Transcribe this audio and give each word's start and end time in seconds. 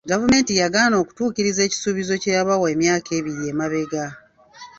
Gavumenti 0.11 0.51
yagaana 0.61 0.95
okutuukiriza 1.03 1.61
ekisuubizo 1.67 2.13
kye 2.21 2.31
yabawa 2.37 2.67
emyaka 2.75 3.09
ebiri 3.19 3.43
emabega. 3.51 4.05